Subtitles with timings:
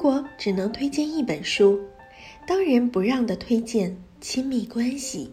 [0.00, 1.78] 果只能推荐一本书，
[2.46, 5.30] 当仁不让的推荐《亲密关系》。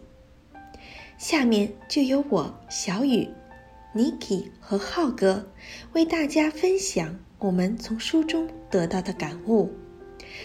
[1.16, 3.26] 下面就由我小雨、
[3.94, 5.48] Niki 和浩哥
[5.94, 9.72] 为大家分享我们从书中得到的感悟，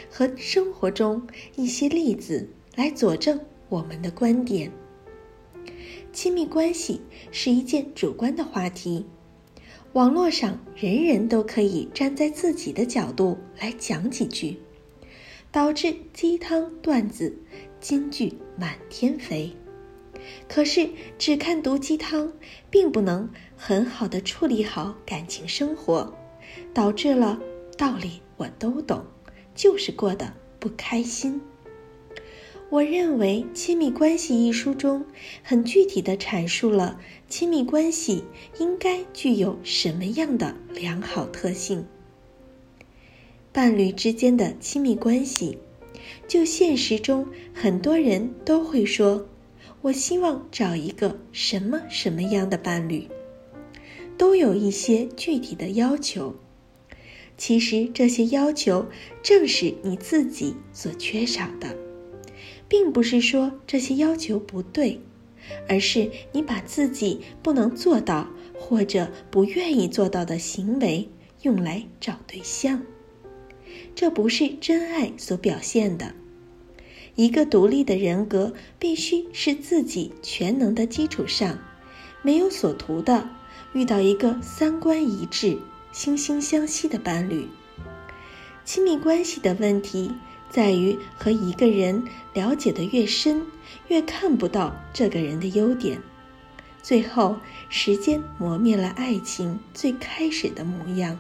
[0.10, 1.28] 和生活中
[1.58, 3.38] 一些例子来佐证
[3.68, 4.72] 我们的观点。
[6.14, 9.06] 亲密关系是一件主观的话题。
[9.94, 14.58] 网络上人人都可以站在自己的角度来讲几句，
[15.52, 17.38] 导致鸡汤段子、
[17.80, 19.56] 金句满天飞。
[20.48, 22.34] 可是只看毒鸡汤，
[22.72, 26.12] 并不能很好的处理好感情生活，
[26.74, 27.40] 导致了
[27.78, 29.06] 道理我都懂，
[29.54, 31.40] 就是过得不开心。
[32.74, 35.06] 我认为《亲密关系》一书中
[35.44, 38.24] 很具体的阐述了亲密关系
[38.58, 41.86] 应该具有什么样的良好特性。
[43.52, 45.60] 伴侣之间的亲密关系，
[46.28, 49.28] 就现实中很多人都会说
[49.84, 53.08] ：“我希望找一个什么什么样的伴侣。”
[54.18, 56.34] 都有一些具体的要求。
[57.38, 58.88] 其实这些要求
[59.22, 61.83] 正是你自己所缺少的。
[62.74, 65.00] 并不是说这些要求不对，
[65.70, 71.08] 而是你把自己不能做到或者不愿意做到的行为
[71.44, 72.82] 用来找对象，
[73.94, 76.16] 这不是真爱所表现的。
[77.14, 81.60] 一个独立的人格必须是自己全能的基础上，
[82.24, 83.30] 没有所图的
[83.74, 85.60] 遇到一个三观一致、
[85.94, 87.48] 惺惺相惜的伴侣。
[88.66, 90.12] 亲密关系的问题。
[90.54, 93.42] 在于和一个人了解的越深，
[93.88, 96.00] 越看不到这个人的优点，
[96.80, 97.38] 最后
[97.70, 101.20] 时间磨灭了爱情最开始的模样，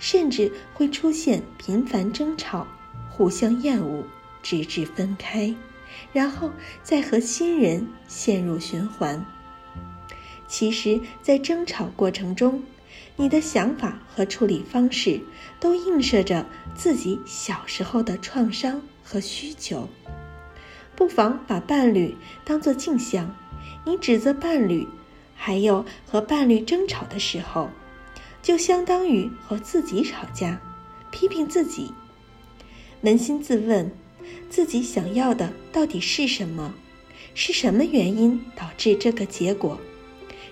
[0.00, 2.66] 甚至会出现频繁争吵、
[3.08, 4.02] 互相厌恶，
[4.42, 5.54] 直至分开，
[6.12, 6.50] 然后
[6.82, 9.24] 再和新人陷入循环。
[10.48, 12.60] 其实，在争吵过程中，
[13.16, 15.20] 你的想法和处理方式
[15.58, 19.88] 都映射着自己小时候的创伤和需求，
[20.96, 23.34] 不妨把伴侣当作镜像。
[23.84, 24.86] 你指责伴侣，
[25.34, 27.70] 还有和伴侣争吵的时候，
[28.42, 30.60] 就相当于和自己吵架，
[31.10, 31.92] 批评自己。
[33.02, 33.90] 扪心自问，
[34.50, 36.74] 自己想要的到底是什么？
[37.34, 39.78] 是什么原因导致这个结果？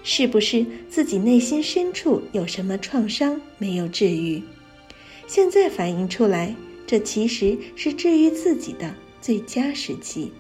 [0.03, 4.43] 是不是自己内心深处有什么创伤没有治愈？
[5.27, 6.55] 现在反映出来，
[6.87, 10.33] 这其实是治愈自己的最佳时机。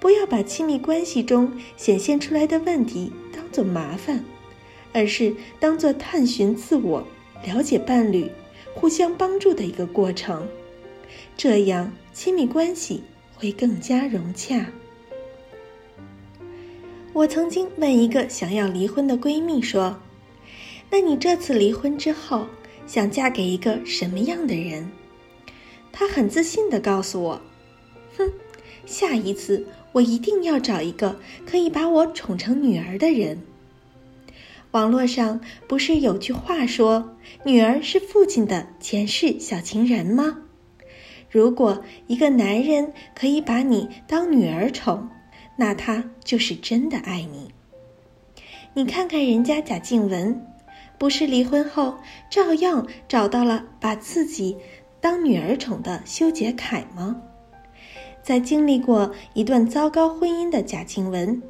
[0.00, 4.24] 不要把亲密关系中显现出来的问题当做麻烦，
[4.92, 7.06] 而是当做探寻自我、
[7.44, 8.30] 了解伴侣、
[8.74, 10.46] 互相帮助的一个过程，
[11.36, 13.02] 这样亲密关系
[13.34, 14.72] 会更加融洽。
[17.14, 20.00] 我曾经问一个想要离婚的闺蜜说
[20.90, 22.46] ：“那你这次离婚之后，
[22.86, 24.90] 想嫁给一个什么样的人？”
[25.90, 27.40] 她很自信地告诉我
[28.16, 28.30] ：“哼，
[28.86, 33.42] 下一次我一定要找一个可以把我宠成女儿的人。”
[34.72, 40.42] 网络上不是有句话说：“女儿是父亲的前世小情人吗？”
[41.30, 45.08] 如果一个男人可以把你当女儿宠，
[45.60, 47.50] 那他就是真的爱你。
[48.74, 50.40] 你看看人家贾静雯，
[50.96, 51.96] 不是离婚后
[52.30, 54.56] 照样找到了把自己
[55.00, 57.20] 当女儿宠的修杰楷吗？
[58.22, 61.42] 在经历过一段糟糕婚姻的贾静雯，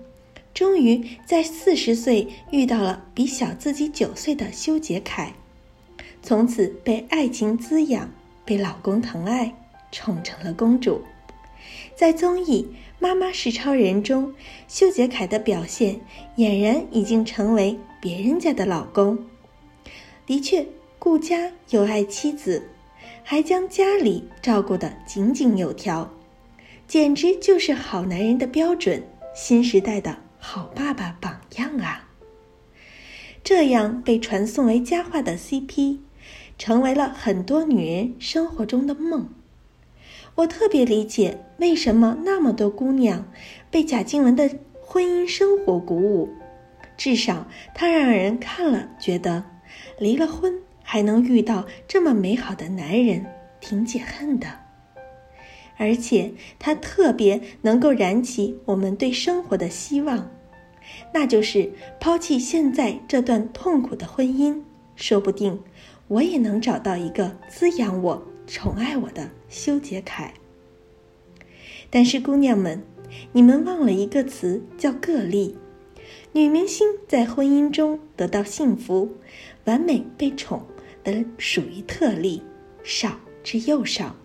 [0.54, 5.34] 终于在四十岁遇到了比小自己九岁的修杰楷，
[6.22, 8.10] 从此被爱情滋养，
[8.46, 9.54] 被老公疼爱，
[9.92, 11.02] 宠成了公主。
[11.94, 12.66] 在综艺。
[13.00, 14.34] 《妈妈是超人》中，
[14.66, 16.00] 修杰楷的表现
[16.36, 19.16] 俨然已经成为别人家的老公。
[20.26, 20.66] 的确，
[20.98, 22.68] 顾家有爱妻子，
[23.22, 26.12] 还将家里照顾得井井有条，
[26.88, 29.02] 简直就是好男人的标准，
[29.32, 32.08] 新时代的好爸爸榜样啊！
[33.44, 35.98] 这样被传颂为佳话的 CP，
[36.58, 39.28] 成为了很多女人生活中的梦。
[40.38, 43.26] 我特别理解为什么那么多姑娘
[43.72, 44.48] 被贾静雯的
[44.80, 46.28] 婚姻生活鼓舞，
[46.96, 49.42] 至少她让人看了觉得，
[49.98, 53.26] 离了婚还能遇到这么美好的男人，
[53.58, 54.46] 挺解恨的。
[55.76, 60.30] 而且她特别能够燃起我们对生活的希望，
[61.12, 64.62] 那就是抛弃现在这段痛苦的婚姻，
[64.94, 65.60] 说不定
[66.06, 68.27] 我也能找到一个滋养我。
[68.48, 70.32] 宠爱我的修杰楷。
[71.90, 72.82] 但是，姑娘们，
[73.32, 75.56] 你们忘了一个词，叫个例。
[76.32, 79.16] 女明星在婚姻中得到幸福、
[79.66, 80.62] 完美被宠
[81.04, 82.42] 的，属于特例，
[82.82, 84.16] 少之又少。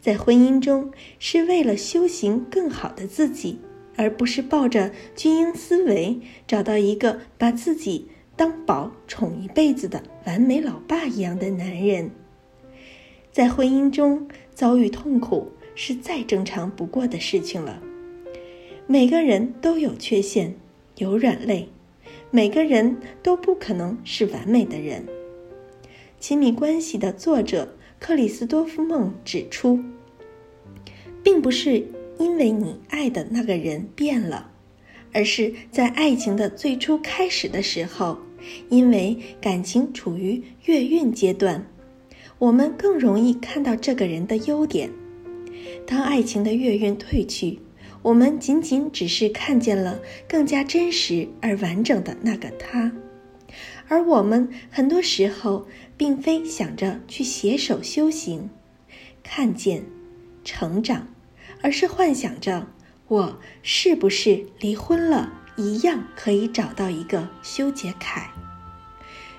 [0.00, 3.58] 在婚姻中，是为了修行更好的自己，
[3.96, 12.10] 而不是抱着军婴思维找到一个把自己当宝宠一辈子的完美老爸一样的男人。
[13.38, 17.80] 在婚姻中遭遇痛苦是再正常不过的事情了。
[18.88, 20.56] 每个人都有缺陷，
[20.96, 21.68] 有软肋，
[22.32, 25.06] 每个人都不可能是完美的人。
[26.18, 27.76] 亲密关系的作者。
[28.00, 29.78] 克里斯多夫梦指出，
[31.22, 31.86] 并不是
[32.18, 34.50] 因为你爱的那个人变了，
[35.12, 38.18] 而是在爱情的最初开始的时候，
[38.68, 41.64] 因为感情处于月运阶段，
[42.38, 44.90] 我们更容易看到这个人的优点。
[45.86, 47.58] 当爱情的月晕褪去，
[48.02, 49.98] 我们仅仅只是看见了
[50.28, 52.92] 更加真实而完整的那个他。
[53.88, 58.50] 而我们很多时候并非想着去携手修行、
[59.24, 59.82] 看见、
[60.44, 61.08] 成长，
[61.62, 62.68] 而是幻想着
[63.08, 68.30] 我是不是离婚了，一样可以找到一个修杰楷。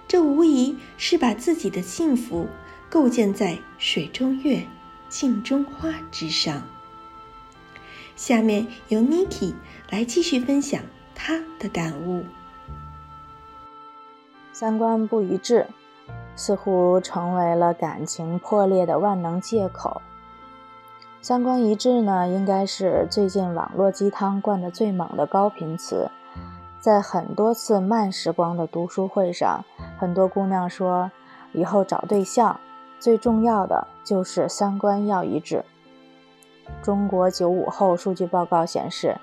[0.08, 2.48] 这无疑是把自己的幸福
[2.90, 4.66] 构建在水中月、
[5.08, 6.64] 镜中花之上。
[8.16, 9.54] 下面由 Niki
[9.90, 10.82] 来继续分享
[11.14, 12.26] 他的感悟。
[14.52, 15.68] 三观不一致，
[16.36, 20.02] 似乎成为了感情破裂的万能借口。
[21.22, 26.10] 三观一致呢，应该是最近网络鸡汤灌得最猛的高频词。
[26.80, 29.64] 在很多次慢时光的读书会上，
[29.98, 31.12] 很多姑娘说，
[31.52, 32.60] 以后找对象
[33.00, 35.64] 最重要的就是三观要一致。
[36.84, 39.18] 中国九五后数据报告显示，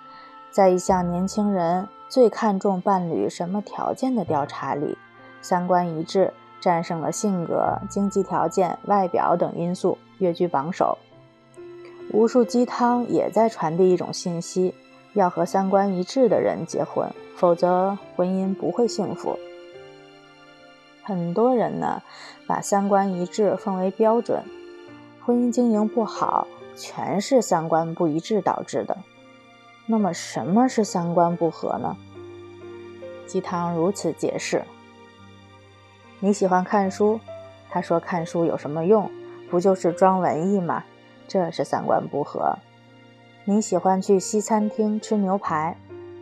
[0.50, 4.96] 在一项年轻人最看重伴侣什么条件的调查里。
[5.42, 10.98] 三观一致战胜了性格、经济条件、外表等因素，跃居榜首。
[12.12, 14.74] 无数鸡汤也在传递一种信息：
[15.12, 19.38] 要和三观一致的人结婚，否则婚姻不会幸福。
[21.06, 22.02] 很多人呢，
[22.48, 24.42] 把三观一致奉为标准，
[25.24, 28.98] 婚姻经营不好，全是三观不一致导致的。
[29.86, 31.96] 那么，什么是三观不合呢？
[33.24, 34.64] 鸡汤如此解释。
[36.18, 37.20] 你喜欢看书，
[37.70, 39.08] 他说看书有什么用？
[39.48, 40.82] 不就是装文艺吗？
[41.28, 42.58] 这是三观不合。
[43.44, 45.76] 你喜欢去西餐厅吃牛排，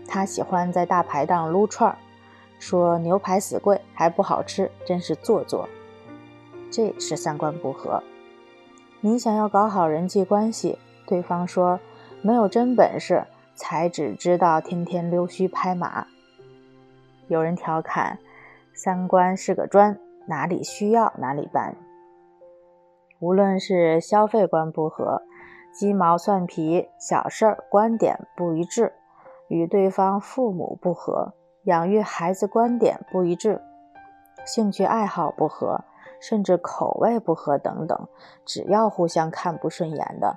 [0.06, 1.96] 他喜欢在大排档撸串儿，
[2.64, 5.68] 说牛排死贵还不好吃，真是做作。
[6.70, 8.02] 这是三观不合。
[9.02, 11.78] 你想要搞好人际关系，对方说
[12.22, 16.06] 没有真本事，才只知道天天溜须拍马。
[17.28, 18.18] 有人调侃。
[18.72, 21.76] 三观是个砖，哪里需要哪里搬。
[23.20, 25.20] 无论是消费观不合、
[25.72, 28.94] 鸡毛蒜皮小事儿观点不一致、
[29.48, 33.60] 与对方父母不和、养育孩子观点不一致、
[34.46, 35.80] 兴趣爱好不合，
[36.20, 38.08] 甚至口味不合等等，
[38.44, 40.36] 只要互相看不顺眼的，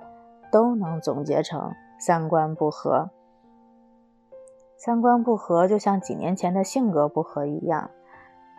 [0.51, 3.09] 都能总结成三观不合。
[4.77, 7.89] 三观不合就像几年前的性格不合一样。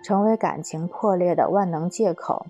[0.01, 2.47] 成为感情破裂的万能借口。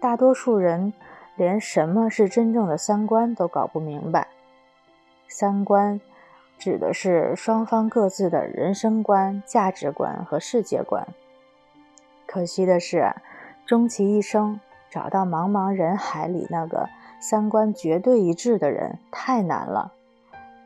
[0.00, 0.92] 大多数人
[1.34, 4.28] 连什么是真正的三观都搞不明白。
[5.26, 6.00] 三观
[6.60, 11.08] 指的是双方各自的人生观、价值观和世界观。
[12.26, 13.14] 可惜的是，
[13.66, 16.86] 终其一生找到茫茫人海里那个
[17.18, 19.94] 三观绝对一致的人太难了，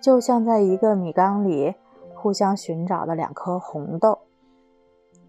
[0.02, 1.74] 就像在一个米缸里
[2.16, 4.18] 互相寻找的两颗红豆。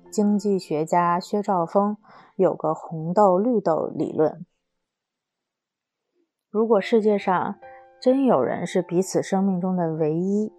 [0.10, 1.98] 经济学家薛兆丰
[2.36, 4.46] 有个红豆绿豆理论：
[6.50, 7.60] 如果世界上
[8.06, 10.54] 真有人是彼此生命中的唯一，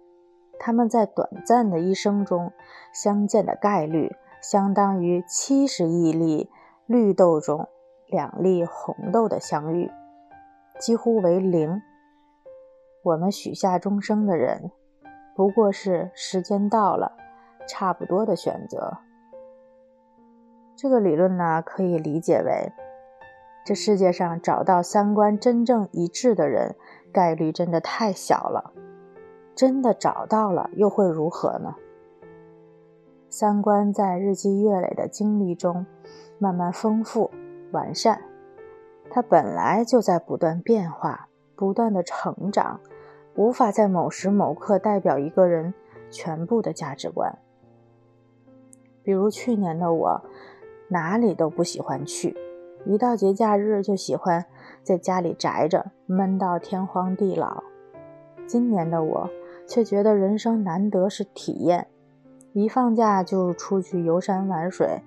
[0.59, 2.51] 他们在短暂的一生中
[2.91, 6.49] 相见的概率，相当于七十亿粒
[6.87, 7.69] 绿豆中
[8.07, 9.89] 两粒红豆的相遇，
[10.77, 11.81] 几乎为零。
[13.01, 14.69] 我们许下终生的人，
[15.33, 17.13] 不过是时间到了，
[17.65, 18.97] 差不多的选择。
[20.75, 22.73] 这个理论呢，可以理解为，
[23.65, 26.75] 这世界上找到三观真正一致的人，
[27.11, 28.73] 概率真的太小了。
[29.55, 31.75] 真的找到了，又会如何呢？
[33.27, 35.85] 三观在日积月累的经历中，
[36.37, 37.31] 慢慢丰富、
[37.71, 38.21] 完善，
[39.09, 42.79] 它本来就在不断变化、不断的成长，
[43.35, 45.73] 无法在某时某刻代表一个人
[46.11, 47.39] 全部的价值观。
[49.01, 50.21] 比如去年的我，
[50.89, 52.37] 哪里都不喜欢去，
[52.85, 54.45] 一到节假日就喜欢
[54.87, 57.61] 在家里宅着，闷到天荒地老。
[58.47, 59.29] 今年的我
[59.67, 61.87] 却觉得人生难得是体验，
[62.53, 65.01] 一放假就出去游山玩水，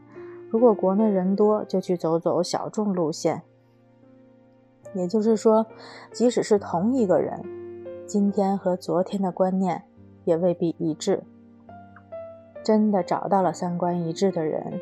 [0.51, 3.41] 如果国内人多，就去走走小众路线。
[4.93, 5.65] 也就是说，
[6.13, 7.43] 即使是同一个人，
[8.07, 9.85] 今天和昨天的观念
[10.27, 11.23] 也未必一致。
[12.63, 14.79] 真的找到了三观一致的人，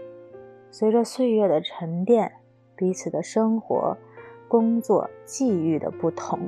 [0.72, 2.32] 随着岁月的沉淀，
[2.74, 3.96] 彼此的生活、
[4.48, 6.40] 工作、际遇的不同，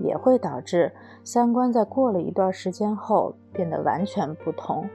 [0.00, 0.92] 也会导致
[1.24, 4.88] 三观在过了一段时间后变得完全不同。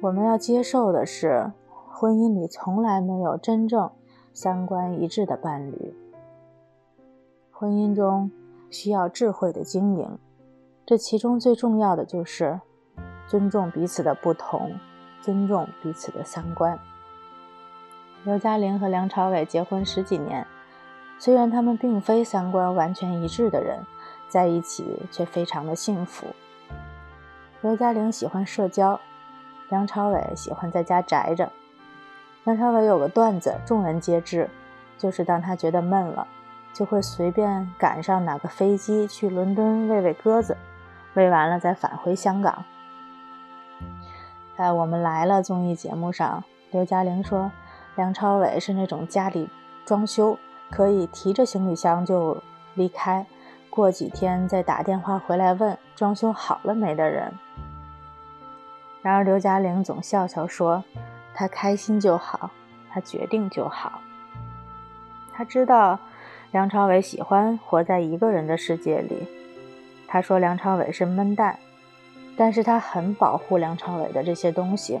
[0.00, 1.52] 我们要接受的是，
[1.92, 3.90] 婚姻里从来没有真正
[4.32, 5.94] 三观一致的伴侣。
[7.50, 8.30] 婚姻中
[8.70, 10.18] 需要智慧的经营，
[10.84, 12.60] 这其中最重要的就是
[13.26, 14.72] 尊重彼此的不同，
[15.20, 16.78] 尊重彼此的三观。
[18.24, 20.46] 刘嘉玲和梁朝伟结婚十几年，
[21.18, 23.86] 虽然他们并非三观完全一致的人，
[24.28, 26.26] 在一起却非常的幸福。
[27.62, 29.00] 刘嘉玲喜欢社交，
[29.68, 31.50] 梁朝伟喜欢在家宅着。
[32.44, 34.50] 梁朝伟有个段子，众人皆知，
[34.98, 36.26] 就是当他觉得闷了。
[36.74, 40.56] 就会随便赶上哪个飞机去伦敦喂喂鸽子，
[41.14, 42.64] 喂完了再返回香港。
[44.58, 46.42] 在《我们来了》综艺节目上，
[46.72, 47.52] 刘嘉玲说，
[47.94, 49.48] 梁朝伟是那种家里
[49.84, 50.36] 装修
[50.74, 52.42] 可以提着行李箱就
[52.74, 53.24] 离开，
[53.70, 57.32] 过几天再打电话回来问装修好了没的人。
[59.00, 60.82] 然而刘嘉玲总笑笑说，
[61.32, 62.50] 他开心就好，
[62.90, 64.00] 他决定就好，
[65.32, 65.98] 他知道。
[66.50, 69.26] 梁朝伟喜欢活在一个人的世界里。
[70.06, 71.58] 他说梁朝伟是闷蛋，
[72.36, 75.00] 但是他很保护梁朝伟的这些东西，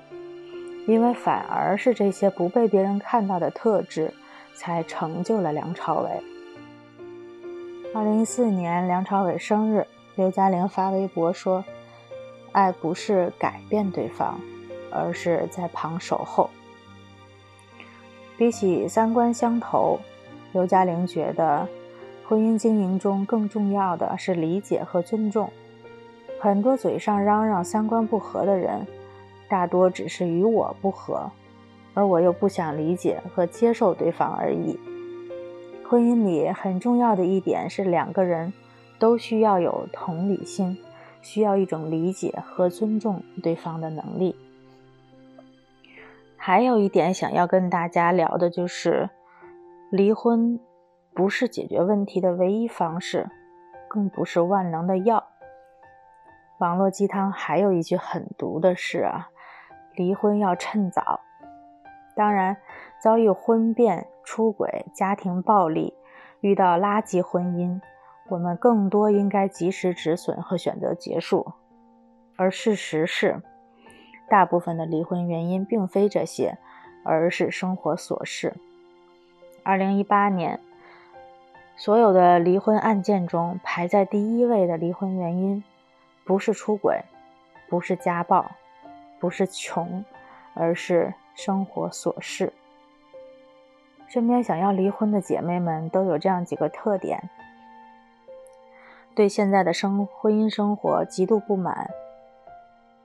[0.88, 4.12] 因为反而是这些不被别人看到的特质，
[4.54, 6.10] 才成就了梁朝伟。
[7.94, 11.64] 二零一四年梁朝伟生日，刘嘉玲发微博说
[12.52, 14.40] ：“爱不是改变对方，
[14.90, 16.50] 而是在旁守候。”
[18.36, 19.98] 比起三观相投。
[20.52, 21.68] 刘嘉玲觉得，
[22.28, 25.50] 婚姻经营中更重要的是理解和尊重。
[26.40, 28.86] 很多嘴上嚷嚷三观不合的人，
[29.48, 31.30] 大多只是与我不合，
[31.94, 34.78] 而我又不想理解和接受对方而已。
[35.88, 38.52] 婚姻里很重要的一点是，两个人
[38.98, 40.76] 都需要有同理心，
[41.22, 44.36] 需要一种理解和尊重对方的能力。
[46.36, 49.08] 还有一点想要跟大家聊的就是。
[49.90, 50.58] 离婚
[51.14, 53.30] 不是解决问题的唯一方式，
[53.86, 55.22] 更不是万能的药。
[56.58, 59.28] 网络鸡汤还有一句很毒的是啊，
[59.94, 61.20] 离婚要趁早。
[62.14, 62.56] 当然，
[63.00, 65.94] 遭遇婚变、出轨、家庭暴力，
[66.40, 67.80] 遇到垃圾婚姻，
[68.28, 71.52] 我们更多应该及时止损和选择结束。
[72.36, 73.42] 而事实是，
[74.28, 76.58] 大部分的离婚原因并非这些，
[77.04, 78.54] 而是生活琐事。
[79.62, 80.60] 二零一八年，
[81.76, 85.62] 所有的离婚案件中排在第一位的离婚原因，
[86.24, 87.02] 不是出轨，
[87.68, 88.52] 不是家暴，
[89.18, 90.04] 不是穷，
[90.54, 92.52] 而是生活琐事。
[94.06, 97.28] 身边想要离婚的姐妹们都有这样几个特点：
[99.14, 101.90] 对现在的生婚姻生活极度不满，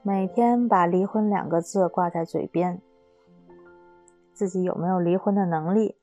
[0.02, 2.82] 每天把离婚两个字挂在嘴边，
[4.34, 5.98] 自己有没有离婚的能力？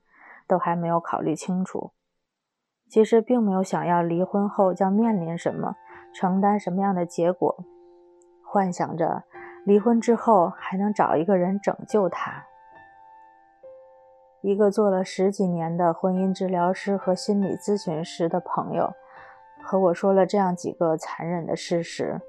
[0.49, 1.91] 都还没有考虑清楚，
[2.89, 5.75] 其实并没有想要离婚后将面临什么，
[6.15, 7.65] 承担什么样的结果，
[8.45, 9.25] 幻想着
[9.67, 12.47] 离婚之后还能找一个人拯救他。
[14.41, 18.93] 一个做了十几年的婚姻治疗师和心理咨询师的朋友
[19.61, 22.21] 和我说了这样几个残忍的事实：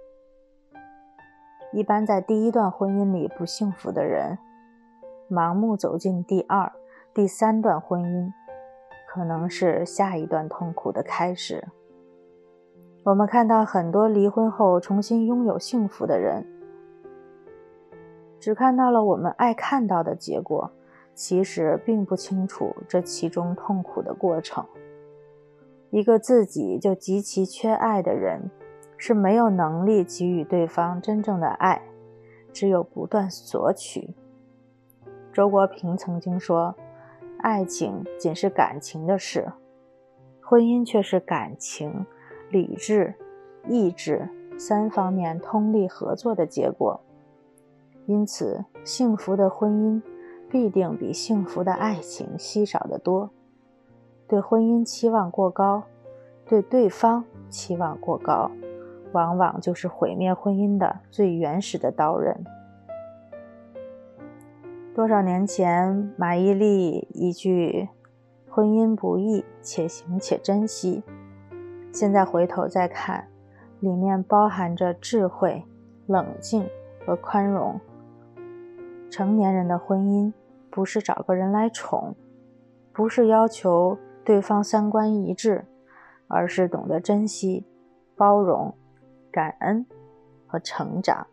[1.71, 4.39] 一般在第一段婚姻里不幸福的人，
[5.29, 6.71] 盲目走进第二。
[7.13, 8.31] 第三段婚姻，
[9.07, 11.67] 可能是下一段痛苦的开始。
[13.03, 16.43] 我们看到很多离婚后重新拥有幸福的人，
[18.39, 20.71] 只看到了我们爱看到的结果，
[21.13, 24.65] 其实并不清楚这其中痛苦的过程。
[25.89, 28.49] 一个自己就极其缺爱的人，
[28.97, 31.81] 是没有能力给予对方真正的爱，
[32.51, 34.13] 只有不断索取。
[35.31, 36.75] 周国平曾经说。
[37.39, 39.53] 爱情仅是感情的事，
[40.41, 42.03] 婚姻却是感情、
[42.49, 43.13] 理智、
[43.69, 44.27] 意志
[44.57, 46.99] 三方面通力合作的结果。
[48.07, 50.01] 因此，幸福的婚姻
[50.49, 53.29] 必定比幸福的爱情稀少得多。
[54.29, 55.83] 对婚姻期望过高，
[56.45, 58.49] 对对方期望过高，
[59.11, 62.45] 往往就是毁灭婚姻的最原始的刀刃。
[64.95, 67.89] 多少年前，马伊琍一句
[68.49, 71.03] “婚姻不易，且行且珍惜”，
[71.91, 73.27] 现在回头再看，
[73.81, 75.61] 里面包含着智慧、
[76.05, 76.65] 冷静
[77.05, 77.77] 和宽容。
[79.09, 80.31] 成年人的婚姻，
[80.69, 82.15] 不是找个人来宠，
[82.93, 85.65] 不是要求对方三观一致，
[86.27, 87.65] 而是懂得珍惜、
[88.15, 88.75] 包容、
[89.31, 89.85] 感恩
[90.45, 91.25] 和成长。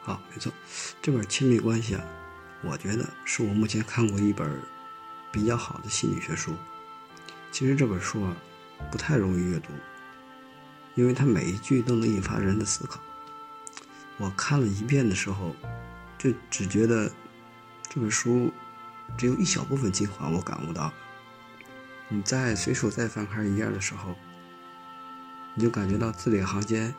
[0.00, 0.52] 好，没错，
[1.00, 2.04] 这本《亲密关系》啊，
[2.62, 4.46] 我觉得是我目前看过一本
[5.32, 6.52] 比较好的心理学书。
[7.50, 8.36] 其实这本书啊，
[8.90, 9.72] 不太容易阅读，
[10.94, 13.00] 因为它每一句都能引发人的思考。
[14.16, 15.54] 我看了一遍的时候，
[16.16, 17.10] 就只觉得
[17.88, 18.52] 这本书
[19.16, 20.92] 只有一小部分精华我感悟到。
[22.08, 24.14] 你在随手再翻开一页的时候，
[25.54, 26.94] 你就感觉到字里行间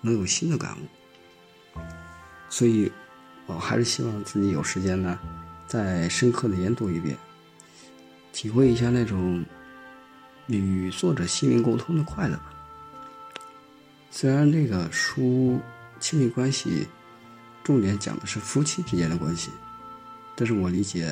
[0.00, 1.80] 能有新的感悟。
[2.48, 2.90] 所以，
[3.44, 5.18] 我还是希望自己有时间呢，
[5.66, 7.18] 再深刻的研读一遍，
[8.32, 9.44] 体会一下那种
[10.46, 12.52] 与作者心灵沟通的快乐吧。
[14.10, 15.60] 虽然这个书
[16.00, 16.86] 亲密关系
[17.62, 19.50] 重点讲的是夫妻之间的关系，
[20.34, 21.08] 但是我理解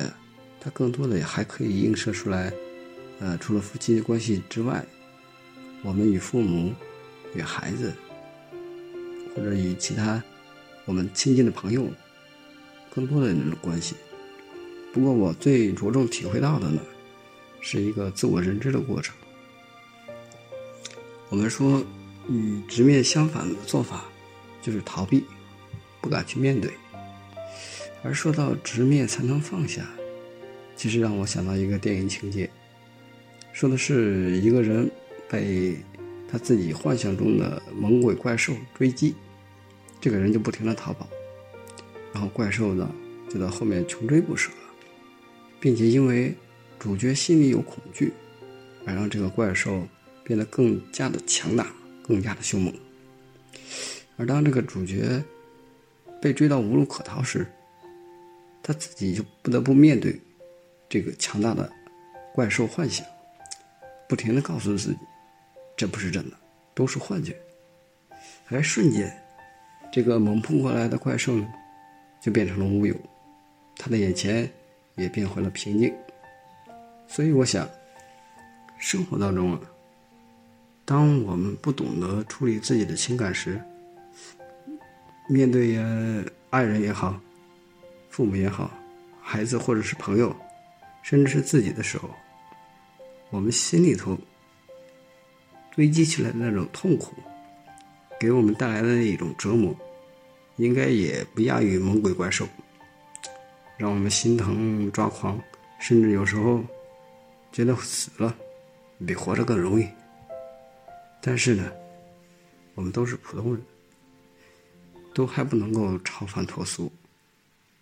[0.59, 2.51] 它更多的还可以映射出来，
[3.19, 4.83] 呃，除了夫妻的关系之外，
[5.83, 6.73] 我们与父母、
[7.35, 7.93] 与孩子，
[9.35, 10.23] 或者与其他。
[10.85, 11.87] 我们亲近的朋友，
[12.93, 13.95] 更多的那种关系。
[14.93, 16.81] 不过，我最着重体会到的呢，
[17.59, 19.15] 是一个自我认知的过程。
[21.29, 21.83] 我们说，
[22.29, 24.05] 与直面相反的做法，
[24.61, 25.23] 就是逃避，
[26.01, 26.71] 不敢去面对。
[28.03, 29.83] 而说到直面才能放下，
[30.75, 32.49] 其实让我想到一个电影情节，
[33.53, 34.89] 说的是一个人
[35.29, 35.75] 被
[36.31, 39.15] 他自己幻想中的猛鬼怪兽追击。
[40.01, 41.07] 这个人就不停的逃跑，
[42.13, 42.93] 然后怪兽呢
[43.27, 44.51] 就在后面穷追不舍，
[45.59, 46.35] 并且因为
[46.77, 48.13] 主角心里有恐惧，
[48.85, 49.87] 而让这个怪兽
[50.23, 51.73] 变得更加的强大，
[52.05, 52.73] 更加的凶猛。
[54.17, 55.23] 而当这个主角
[56.21, 57.45] 被追到无路可逃时，
[58.61, 60.19] 他自己就不得不面对
[60.87, 61.71] 这个强大的
[62.33, 63.05] 怪兽幻想，
[64.07, 64.97] 不停的告诉自己，
[65.75, 66.37] 这不是真的，
[66.73, 67.35] 都是幻觉，
[68.49, 69.11] 而瞬间。
[69.91, 71.47] 这个猛扑过来的怪兽呢，
[72.21, 72.95] 就变成了乌有，
[73.77, 74.49] 他的眼前
[74.95, 75.93] 也变回了平静。
[77.07, 77.69] 所以我想，
[78.77, 79.61] 生活当中啊，
[80.85, 83.59] 当我们不懂得处理自己的情感时，
[85.27, 85.75] 面对
[86.51, 87.19] 爱人也好，
[88.09, 88.69] 父母也好，
[89.19, 90.33] 孩子或者是朋友，
[91.01, 92.07] 甚至是自己的时候，
[93.31, 94.15] 我们心里头
[95.75, 97.15] 堆积起来的那种痛苦，
[98.19, 99.75] 给我们带来的那一种折磨。
[100.57, 102.47] 应该也不亚于猛鬼怪兽，
[103.75, 105.37] 让我们心疼抓狂，
[105.81, 106.63] 甚至有时候
[107.51, 108.33] 觉得死了
[109.05, 109.85] 比活着更容易。
[111.27, 111.71] 但是呢，
[112.75, 113.63] 我们都是普通人，
[115.11, 116.91] 都还不能够超凡脱俗，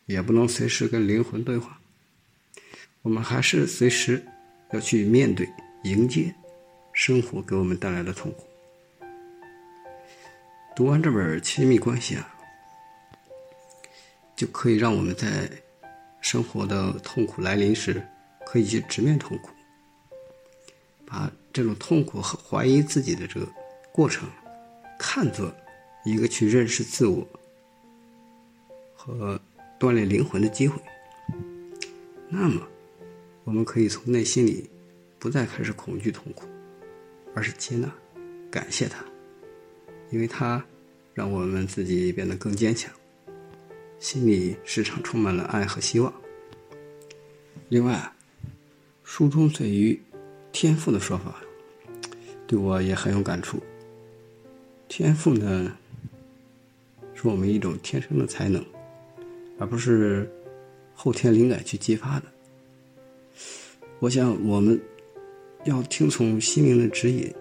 [0.06, 1.78] 也不能随时跟灵魂对话。
[3.02, 4.26] 我们还是随时
[4.72, 5.46] 要去面对、
[5.84, 6.34] 迎接
[6.94, 8.48] 生活给我们带来的痛苦。
[10.74, 12.30] 读完这本《亲密关系》啊。
[14.38, 15.50] 就可以让我们在
[16.22, 18.02] 生活的痛苦来临时，
[18.46, 19.52] 可以去直面痛苦，
[21.14, 23.48] 把这种痛苦和怀疑自己的这个
[23.92, 24.28] 过程，
[24.98, 25.54] 看作
[26.04, 27.24] 一个去认识自我
[28.96, 29.40] 和
[29.80, 30.82] 锻炼灵魂的机会。
[32.30, 32.68] 那么，
[33.44, 34.68] 我们可以从内心里
[35.20, 36.48] 不再开始恐惧痛苦，
[37.36, 37.94] 而是接纳、
[38.50, 39.06] 感谢它，
[40.10, 40.66] 因为它
[41.14, 42.92] 让我们自己变得更坚强。
[44.00, 46.12] 心里时常充满了爱和希望。
[47.70, 48.12] 另外，
[49.04, 50.02] 书中对于
[50.54, 51.36] 天赋的说法，
[52.48, 53.60] 对我也很有感触。
[54.88, 55.76] 天赋呢，
[57.16, 58.64] 是我们一种天生的才能，
[59.58, 60.32] 而不是
[60.94, 62.26] 后天灵感去激发的。
[63.98, 64.80] 我想，我们
[65.66, 67.34] 要听从心灵的指引，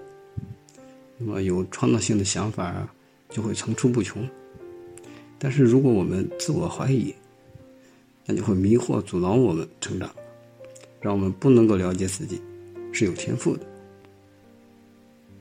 [1.18, 2.88] 那么有创造性的想法
[3.28, 4.26] 就会层出不穷。
[5.38, 7.14] 但是，如果我们自我怀疑，
[8.24, 10.10] 那就会迷惑、阻挠我们成长，
[11.00, 12.40] 让我们不能够了解自己
[12.92, 13.66] 是有天赋的。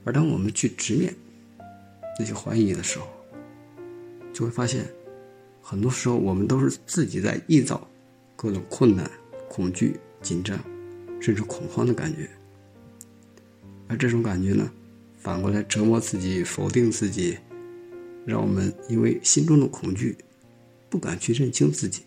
[0.04, 1.14] 而当我们去直面
[2.18, 3.08] 那些怀疑的时候，
[4.34, 4.86] 就会发现，
[5.62, 7.88] 很多时候我们都是自己在臆造
[8.36, 9.10] 各种困难、
[9.48, 10.58] 恐惧、紧张，
[11.20, 12.28] 甚至恐慌的感觉。
[13.88, 14.72] 而这种感觉呢，
[15.20, 17.38] 反过来折磨自己、否定自己，
[18.26, 20.18] 让我们因为心中的恐惧，
[20.90, 22.02] 不敢去认清自己。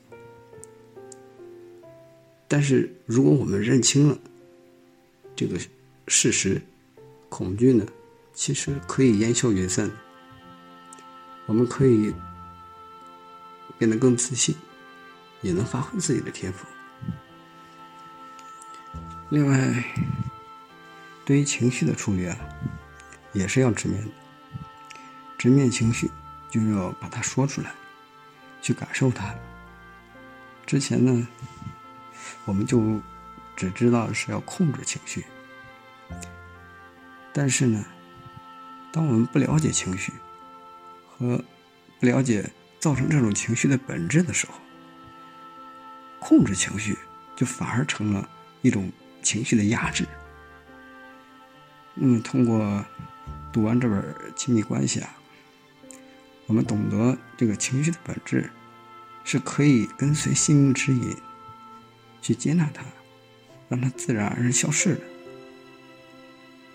[2.48, 4.18] 但是，如果我们认清了
[5.36, 5.58] 这个
[6.08, 6.60] 事实，
[7.28, 7.86] 恐惧呢，
[8.32, 9.90] 其实可以烟消云散。
[11.46, 12.14] 我们可以
[13.76, 14.54] 变得更自信，
[15.42, 16.66] 也能发挥自己的天赋。
[19.30, 19.84] 另外，
[21.24, 22.38] 对于情绪的处理啊，
[23.32, 24.10] 也是要直面的。
[25.36, 26.10] 直面情绪，
[26.50, 27.74] 就要把它说出来，
[28.62, 29.34] 去感受它。
[30.64, 31.26] 之前呢，
[32.46, 32.80] 我们就
[33.56, 35.24] 只知道是要控制情绪，
[37.32, 37.84] 但是呢，
[38.92, 40.12] 当我们不了解情绪
[41.08, 41.42] 和
[42.00, 44.54] 不了解造成这种情绪的本质的时候，
[46.20, 46.98] 控制情绪
[47.36, 48.28] 就反而成了
[48.62, 48.90] 一种
[49.22, 50.06] 情绪的压制。
[51.94, 52.84] 那么，通过
[53.52, 54.02] 读完这本
[54.34, 55.16] 《亲密关系》啊，
[56.46, 58.50] 我们懂得这个情绪的本质
[59.22, 61.16] 是可以跟随心灵指引
[62.20, 62.84] 去接纳它，
[63.74, 65.00] 让它自然而然消逝的。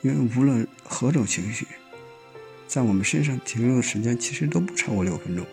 [0.01, 1.65] 因为无论何种情绪，
[2.67, 5.45] 在我们身上停留的时间其实都不超过六分钟，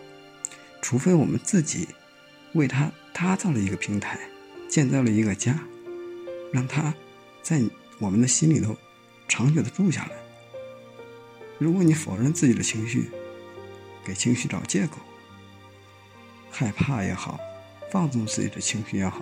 [0.81, 1.87] 除非我们自己
[2.51, 4.19] 为它打造了一个平台，
[4.67, 5.57] 建造了一个家，
[6.51, 6.93] 让它
[7.41, 7.61] 在
[7.99, 8.75] 我们的心里头
[9.29, 10.11] 长久的住下来。
[11.59, 13.09] 如果你否认自己的情绪，
[14.05, 14.97] 给情绪找借口，
[16.51, 17.39] 害怕也好，
[17.89, 19.21] 放纵自己的情绪也好，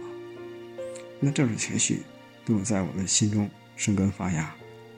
[1.19, 2.01] 那这种情绪
[2.45, 4.55] 都有在我们心中生根发芽。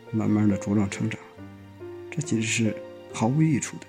[0.10, 1.19] 慢慢的茁壮成长，
[2.10, 2.73] 这其实是
[3.12, 3.86] 毫无益处的。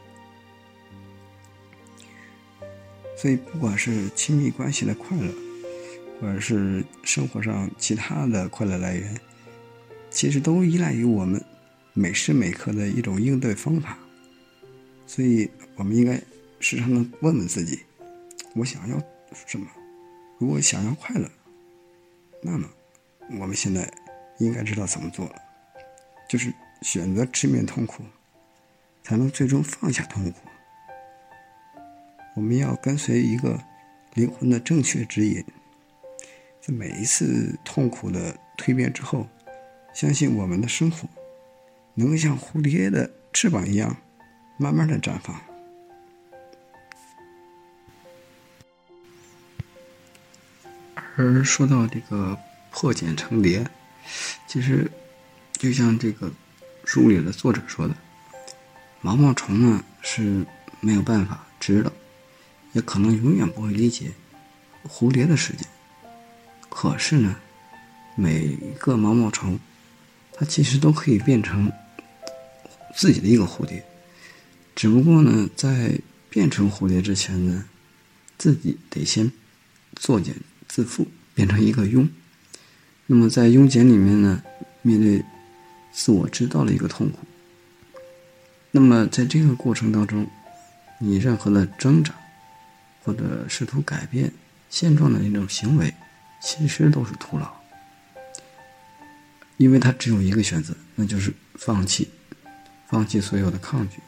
[3.17, 5.33] 所以，不管是亲密关系的快乐，
[6.21, 9.17] 或者是生活上其他的快乐来源，
[10.11, 11.41] 其实都依赖于我们
[11.95, 13.97] 每时每刻的一种应对方法。
[15.07, 16.21] 所以，我们应该
[16.59, 17.79] 时常的问问自己：
[18.57, 19.01] 我想要
[19.47, 19.69] 什么？
[20.41, 21.31] 如果想要快乐，
[22.43, 22.69] 那么
[23.33, 23.91] 我们现在
[24.39, 25.43] 应该知道怎么做了。
[26.29, 28.03] 就是选择直面痛苦，
[29.03, 30.39] 才能最终放下痛苦。
[32.37, 33.59] 我们要跟随一个
[34.15, 35.45] 灵魂的正确指引，
[36.61, 39.27] 在每一次痛苦的蜕变之后，
[39.95, 41.09] 相信我们的生活
[41.95, 43.97] 能像蝴蝶的翅膀一样，
[44.59, 45.41] 慢慢的绽放。
[51.17, 52.39] 而说到这个
[52.81, 53.69] 破茧成蝶，
[54.47, 54.89] 其实。
[55.55, 56.31] 就像这个
[56.85, 57.97] 书里的作者说的，
[59.01, 60.47] 毛毛虫呢是
[60.79, 61.93] 没有办法知道，
[62.75, 64.13] 也可能永远不会理解
[64.87, 65.67] 蝴蝶的世界。
[66.69, 67.35] 可是呢，
[68.15, 69.59] 每一个毛毛虫，
[70.33, 71.73] 它其实都可以变成
[72.95, 73.85] 自己的一个蝴蝶，
[74.77, 77.65] 只不过呢，在变成蝴蝶之前呢，
[78.39, 79.33] 自己得先
[79.97, 80.37] 作茧
[80.69, 82.09] 自缚，变成一个蛹。
[83.11, 84.43] 那么在臅茧里面呢，
[84.83, 85.25] 面对
[85.91, 87.19] 自我知道的一个痛苦。
[88.71, 90.27] 那么，在这个过程当中，
[90.99, 92.15] 你任何的挣扎，
[93.03, 94.31] 或者试图改变
[94.69, 95.95] 现状的那种行为，
[96.43, 97.51] 其实都是徒劳。
[99.57, 102.11] 因为他只有一个选择，那就是放弃，
[102.89, 104.01] 放弃所有的抗拒，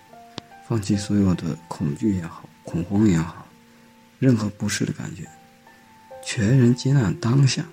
[0.69, 3.47] 放弃所有的恐惧也好，恐慌也好，
[4.19, 5.27] 任何不适的感觉，
[6.23, 7.65] 全然接纳当下，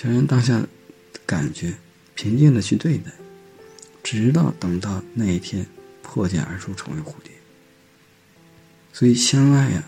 [0.00, 0.66] 全然当下的
[1.26, 1.74] 感觉。
[2.14, 3.10] 平静的去对待，
[4.02, 5.66] 直到等到那一天
[6.02, 7.30] 破茧而出，成为蝴蝶。
[8.94, 9.84] 所以，相爱呀，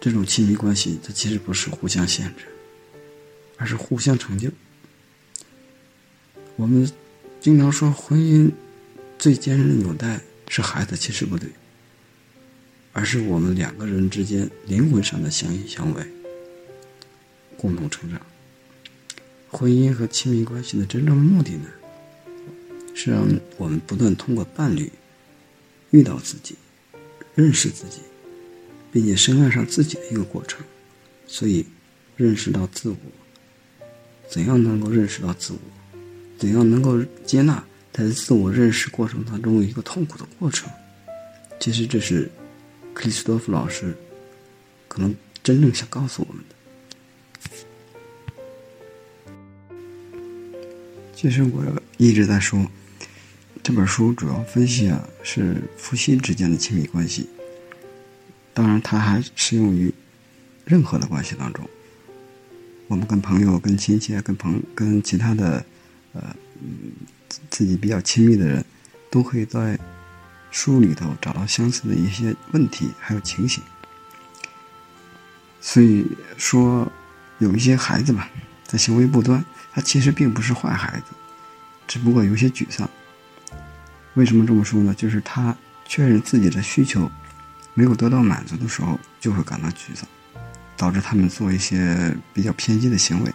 [0.00, 2.46] 这种亲密关系，它其实不是互相限制，
[3.56, 4.50] 而是互相成就。
[6.56, 6.90] 我们
[7.40, 8.50] 经常说，婚姻
[9.16, 11.48] 最坚韧的纽带是孩子，其实不对，
[12.92, 16.04] 而是我们两个人之间灵魂上的相依相偎，
[17.56, 18.20] 共同成长。
[19.48, 21.66] 婚姻和亲密关系的真正目的呢，
[22.94, 24.90] 是让我们不断通过伴侣
[25.90, 26.56] 遇到自己、
[27.34, 28.00] 认识自己，
[28.92, 30.64] 并且深爱上自己的一个过程。
[31.26, 31.64] 所以，
[32.16, 32.96] 认识到自我，
[34.28, 35.58] 怎样能够认识到自我，
[36.38, 40.70] 怎样能够接纳在自我认识过程当中一个痛苦的过程，
[41.60, 42.30] 其实这是
[42.92, 43.96] 克里斯多夫老师
[44.88, 46.55] 可能真正想告诉我们的。
[51.26, 51.64] 其实我
[51.96, 52.64] 一直在说，
[53.60, 57.28] 这本书主要分析啊是夫妻之间的亲密关系。
[58.54, 59.92] 当然，它还适用于
[60.64, 61.68] 任何的关系当中。
[62.86, 65.66] 我们跟朋友、跟亲戚、跟朋、跟其他的
[66.12, 66.22] 呃
[67.50, 68.64] 自己比较亲密的人，
[69.10, 69.76] 都可以在
[70.52, 73.60] 书里头找到相似的一些问题还有情形。
[75.60, 76.06] 所以
[76.38, 76.88] 说，
[77.40, 78.30] 有一些孩子吧，
[78.64, 79.44] 在行为不端。
[79.76, 81.12] 他其实并不是坏孩子，
[81.86, 82.88] 只不过有些沮丧。
[84.14, 84.94] 为什么这么说呢？
[84.94, 87.10] 就是他确认自己的需求
[87.74, 90.08] 没有得到满足的时候，就会感到沮丧，
[90.78, 93.30] 导致他们做一些比较偏激的行为。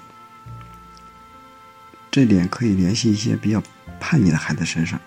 [2.09, 3.61] 这点可以联系一些比较
[3.99, 4.99] 叛逆的孩子身上，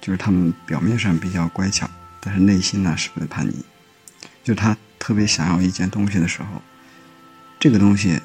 [0.00, 1.86] 就是他们表面上比较乖巧，
[2.18, 3.62] 但是内心呢十分叛逆。
[4.42, 6.62] 就他特别想要一件东西的时候，
[7.60, 8.18] 这个东西。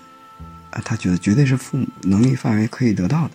[0.73, 3.31] 啊，他觉得绝对是父母能力范围可以得到的。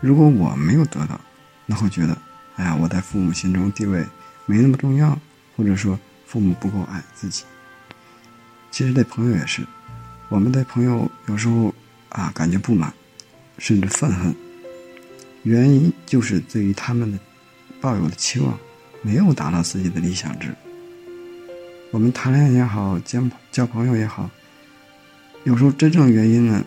[0.00, 1.20] 如果我没有得到，
[1.66, 2.18] 那会觉得，
[2.56, 4.04] 哎呀，我在父母心中地位
[4.44, 5.16] 没那么重要，
[5.56, 7.44] 或者说父母不够爱自己。
[8.72, 9.62] 其实对朋友也是，
[10.28, 11.72] 我们对朋友有时候
[12.08, 12.92] 啊感觉不满，
[13.58, 14.34] 甚至愤恨，
[15.44, 17.18] 原因就是对于他们的
[17.80, 18.58] 抱有的期望
[19.02, 20.54] 没有达到自己的理想值。
[21.92, 24.28] 我们谈恋爱也好，交交朋友也好。
[25.48, 26.62] 有时候，真正原因呢，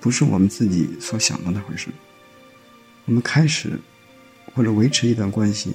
[0.00, 1.86] 不是我们自己所想的那回事。
[3.04, 3.80] 我们开始
[4.52, 5.72] 或者维持一段关系，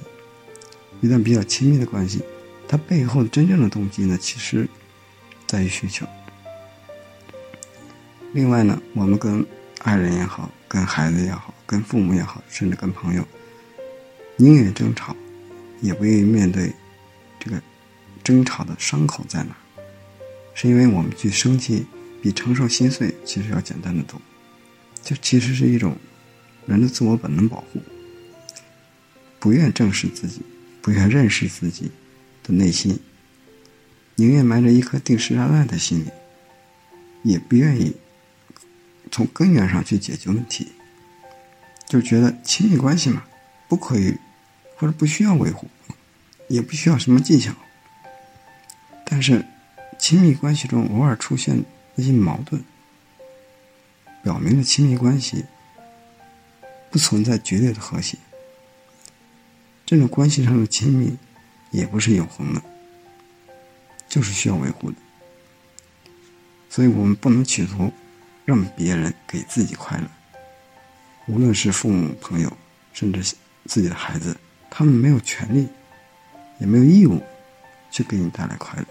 [1.00, 2.20] 一段比较亲密的关系，
[2.68, 4.68] 它背后真正的动机呢，其实
[5.46, 6.06] 在于需求。
[8.34, 9.42] 另外呢，我们跟
[9.78, 13.26] 爱人也好，跟孩子也好，跟父母也好，甚至跟朋友，
[14.36, 15.16] 宁愿争吵，
[15.80, 16.70] 也不愿意面对
[17.40, 17.58] 这个
[18.22, 19.56] 争吵的伤口在哪，
[20.52, 21.86] 是因为我们去生气。
[22.24, 24.18] 比承受心碎其实要简单的多，
[25.02, 25.94] 这其实是一种
[26.64, 27.82] 人的自我本能保护，
[29.38, 30.40] 不愿正视自己，
[30.80, 31.90] 不愿认识自己
[32.42, 32.98] 的内心，
[34.14, 36.08] 宁愿埋着一颗定时炸弹的心里，
[37.24, 37.94] 也不愿意
[39.10, 40.72] 从根源上去解决问题，
[41.86, 43.22] 就觉得亲密关系嘛，
[43.68, 44.14] 不可以
[44.76, 45.68] 或者不需要维护，
[46.48, 47.52] 也不需要什么技巧，
[49.04, 49.44] 但是
[49.98, 51.62] 亲密关系中偶尔出现。
[51.94, 52.62] 那些矛盾，
[54.22, 55.44] 表明了亲密关系
[56.90, 58.18] 不存在绝对的和谐。
[59.86, 61.16] 这种关系上的亲密，
[61.70, 62.62] 也不是永恒的，
[64.08, 64.96] 就是需要维护的。
[66.70, 67.92] 所以我们不能企图
[68.44, 70.08] 让别人给自己快乐，
[71.28, 72.56] 无论是父母、朋友，
[72.92, 74.36] 甚至自己的孩子，
[74.70, 75.68] 他们没有权利，
[76.58, 77.22] 也没有义务
[77.90, 78.86] 去给你带来快乐。